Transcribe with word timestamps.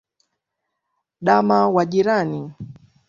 Dama 1.25 1.57
wa 1.73 1.85
jirani. 1.85 2.41